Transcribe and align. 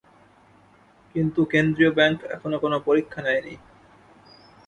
কিন্তু 1.15 1.39
কেন্দ্রীয় 1.51 1.91
ব্যাংক 1.97 2.17
এখনো 2.35 2.57
কোনো 2.59 2.77
পরীক্ষা 2.87 3.19
নেয়নি। 3.21 3.55